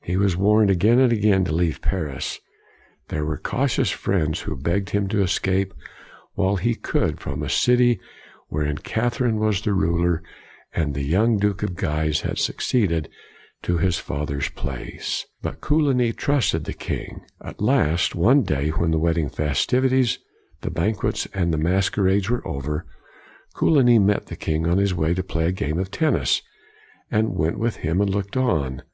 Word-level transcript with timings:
He 0.00 0.16
was 0.16 0.36
warned 0.36 0.70
again 0.70 1.00
and 1.00 1.12
again 1.12 1.44
to 1.46 1.52
leave 1.52 1.82
Paris. 1.82 2.38
There 3.08 3.24
were 3.24 3.38
cautious 3.38 3.90
friends 3.90 4.42
who 4.42 4.54
begged 4.54 4.90
him 4.90 5.08
to 5.08 5.20
escape 5.20 5.74
while 6.34 6.54
he 6.58 6.76
could 6.76 7.18
from 7.18 7.42
a 7.42 7.48
city 7.50 7.98
wherein 8.46 8.78
Catherine 8.78 9.40
was 9.40 9.60
the 9.60 9.72
ruler, 9.72 10.22
and 10.72 10.94
the 10.94 11.02
young 11.02 11.38
Duke 11.38 11.64
of 11.64 11.74
Guise 11.74 12.20
had 12.20 12.38
succeeded 12.38 13.08
to 13.62 13.78
his 13.78 13.98
father's 13.98 14.48
place. 14.48 15.26
But 15.42 15.60
Coligny 15.60 16.12
trusted 16.12 16.62
the 16.62 16.72
king. 16.72 17.22
At 17.42 17.60
last, 17.60 18.14
one 18.14 18.44
day, 18.44 18.68
when 18.68 18.92
the 18.92 18.98
wedding 19.00 19.28
fes 19.28 19.66
tivities, 19.66 20.18
the 20.60 20.70
banquets, 20.70 21.26
and 21.34 21.52
the 21.52 21.58
masquerades 21.58 22.30
were 22.30 22.46
over, 22.46 22.86
Coligny 23.54 23.98
met 23.98 24.26
the 24.26 24.36
king 24.36 24.68
on 24.68 24.78
his 24.78 24.94
way 24.94 25.14
to 25.14 25.24
play 25.24 25.46
a 25.48 25.50
game 25.50 25.80
of 25.80 25.90
tennis, 25.90 26.42
and 27.10 27.34
went 27.34 27.58
with 27.58 27.78
him 27.78 28.00
and 28.00 28.08
looked 28.08 28.36
on. 28.36 28.84